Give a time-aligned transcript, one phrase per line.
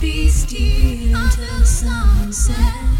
[0.00, 2.99] be still until sunset.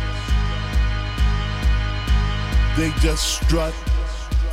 [2.77, 3.73] They just strut.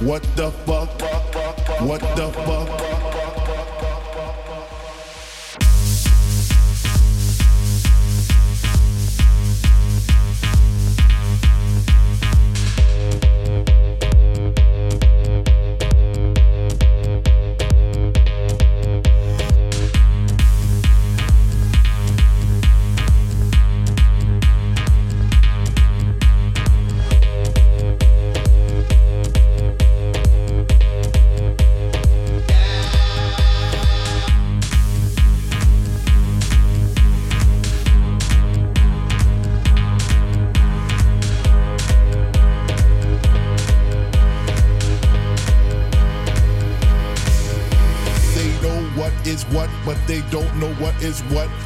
[0.00, 0.90] What the fuck?
[1.80, 3.07] What the fuck?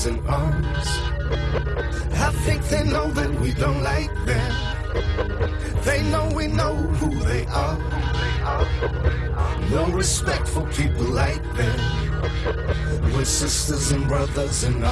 [0.00, 0.88] legs and arms.
[2.14, 4.52] I think they know that we don't like them.
[5.84, 7.78] They know we know who they are.
[9.70, 11.78] No respect for people like them.
[13.12, 14.84] We're sisters and brothers and